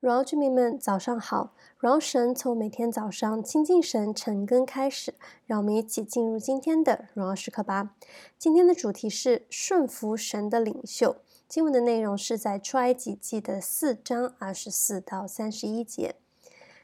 [0.00, 1.54] 荣耀居民们，早上好！
[1.76, 7.96] 荣耀神从每天早上亲近神、晨更开始，让我们一起进入今天的荣耀时刻吧。
[8.38, 11.16] 今天的主题是顺服神的领袖。
[11.48, 16.14] 经文的内容是在出埃及记的四章二十四到三十一节。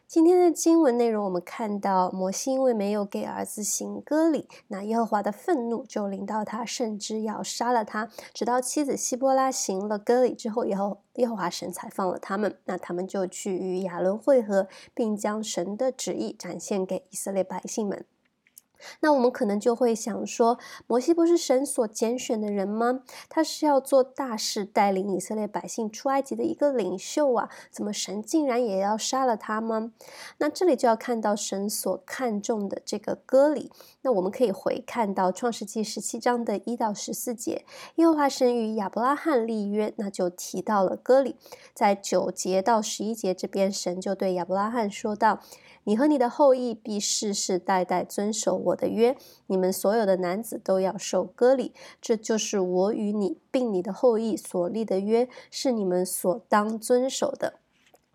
[0.07, 8.09] 今天的经文内容，我们看到摩西因为没有给儿子行割礼，那耶和华的愤怒就临到他，甚至要杀了他。
[8.33, 12.57] 直到妻子希波拉行了割礼之后，耶和耶和华神才放了他们。
[12.67, 18.05] 那他们就去与亚伦会合，并将神的旨意展现给以色列百姓们。
[19.01, 23.01] 那我们可能就会想说，摩西不是神所拣选的人吗？
[23.29, 29.93] 他是要做大事，带领以色列百姓出埃及的一个领袖啊，怎么神竟然也要杀了他吗？
[30.39, 33.71] 那这里就要看到神所看重的这个割礼。
[34.03, 37.65] 那我们可以回看到创世纪十七章的一到十四节，
[37.97, 41.37] 耶和华神与亚伯拉罕立约，那就提到了割礼。
[41.73, 45.41] 在九节到十一节这边，神就对亚伯拉罕说道。
[45.87, 57.61] 你和你的后裔必世世代代遵守我的约，你们所有的男子都要受割礼，这就是我与你并你的后裔所立的约，是你们所当遵守的。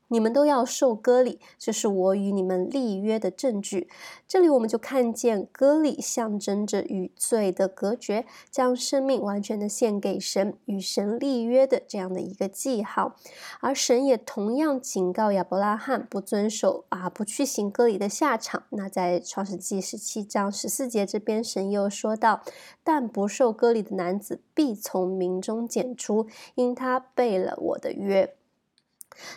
[0.09, 3.89] 你们都要受割礼，这是我与你们立约的证据。
[4.27, 13.15] 这里我们就看见割礼象征着与罪的隔绝，将生命完全的献给神，与神立约的这样的一个记号。
[13.61, 18.63] 而神也同样警告亚伯拉罕不遵守啊，不去行割礼的下场。
[18.69, 22.41] 那在创世记十七章十四节这边，神又说道：
[22.83, 28.35] 但不受割礼的男子必从民中剪除，因他背了我的约。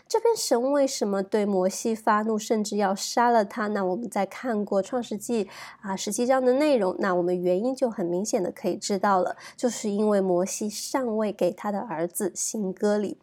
[0.09, 3.67] 这边神为什么对摩西发怒，甚至要杀了他？
[3.69, 5.49] 那我们在看过创世纪
[5.81, 13.19] 啊十七章的内容，那我们原因就很明显的可以知道了，就是因为摩西尚未给他的儿子行割礼。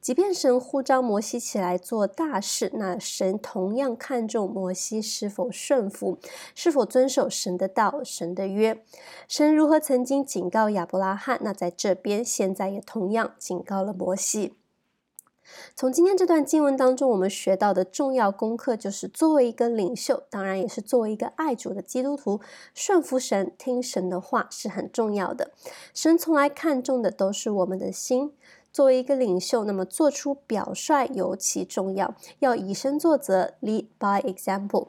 [0.00, 6.18] 即便神呼召摩西起来做大事，那神同样看重摩西是否顺服，
[6.54, 8.80] 是否遵守神的道、神的约。
[9.26, 14.54] 神如何曾经警告亚伯拉罕，那在这边现在也同样警告了摩西。
[15.74, 22.40] 从今天这段经文当中，我们学到的重要功课就是：作为一个领袖，当然也是作为一个爱主的基督徒，
[22.74, 25.52] 顺服神、听神的话是很重要的。
[25.92, 28.32] 神从来看重的都是我们的心。
[28.72, 34.88] 作为一个领袖，那么做出表率尤其重要，要以身作则，lead by example，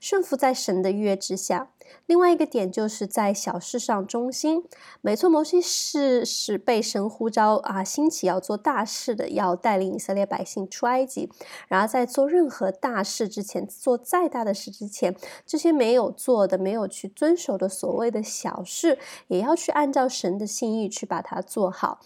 [0.00, 1.70] 顺服在神的约之下。
[2.06, 4.64] 另外一个点就是在小事上忠心。
[5.00, 11.30] 没错，摩西是是被神呼召啊，兴起要做大事的，要带领以色列百姓出埃及。
[11.68, 18.98] 然而在做任何大事之前，做再大的事之前，这些没有做的、没有去遵守的所谓的小事，
[19.28, 22.00] 也要去按照神的心意去把它做好。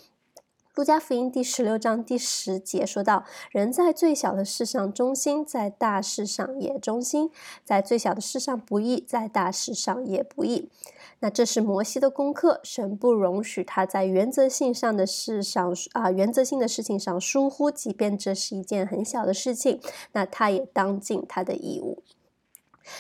[0.77, 7.29] 路加福音第十六章第十节说到：“人在最小的事上忠心，在大事上也忠心；
[7.65, 10.71] 在最小的事上不义，在大事上也不义。”
[11.19, 19.81] 那这是摩西的功课，神不容许他在原则性上的事上啊，原则性的事情上疏忽，即便这是一件很小的事情，
[20.13, 22.01] 那他也当尽他的义务。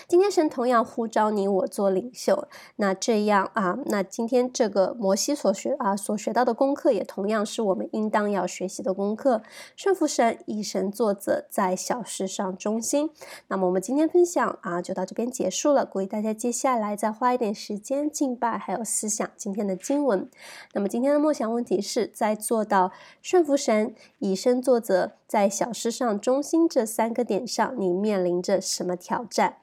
[0.06, 2.46] 今天神同样呼召你我做领袖，
[2.76, 9.42] 那这样啊，那今天这个摩西所学啊所学到的功课，也同样是我们应当要学习的功课。
[9.76, 13.10] 顺服神，以神作则，在小事上忠心。
[13.48, 20.28] 那么我们今天分享啊就到这边结束了，鼓励大家接下来再花一点时间敬拜，还有思想今天的经文。
[20.74, 22.92] 那么今天的默想问题是在做到
[23.22, 29.56] 顺服神、以身作则，在小事上忠心这三个点上，你面临着什么挑战？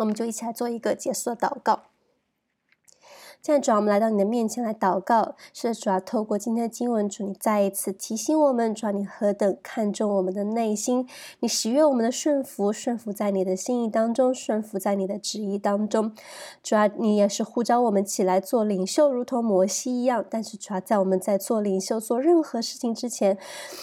[0.00, 1.82] 我们就一起来做一个结束的祷告。
[3.42, 11.08] 现在主啊，我们来到你的面前来祷告，是主啊，透过今天的经文，主你再一次提醒我们，主啊，你何等看重我们的内心，
[11.38, 16.12] 你喜悦我们的顺服，顺服在你的心意当中，顺服在你的旨意当中。
[16.62, 20.22] 主啊，你也是呼召我们起来做领袖，如同摩西一样。
[20.28, 23.38] 但是主啊，在我们在做领袖做任何事情之前，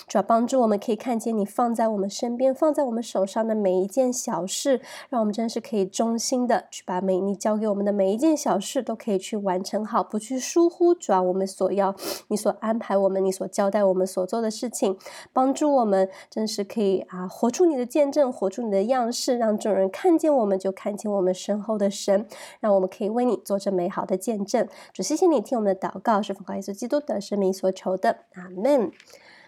[0.07, 11.95] 主啊，帮助我们可以看见你放在我们身边，放在我们手上的每一件小事，让我们真是可以忠心的去把每你交给我们的每一件小事都可以去完成好，不去疏忽，主啊，我们所要，
[12.27, 14.97] 你所安排我们，你所交代我们所做的事情，
[15.31, 22.27] 帮助我们，真是可以啊，活出你的见证，活出你的样式，让众人看见我们，就看清我们身后的神，
[22.59, 24.67] 让我们可以为你做这美好的见证。
[24.93, 28.91] 主，谢谢你听我们的祷告，是奉靠耶稣基督的生命所求的，阿门。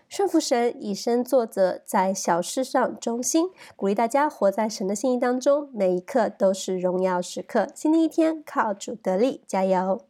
[0.09, 3.51] 顺服神，以身作则，在小事上忠心。
[3.75, 7.67] 鼓励大家活在神的心意当中，每一刻都是荣耀时刻。
[7.75, 10.08] 新的一天，靠主得力，加油！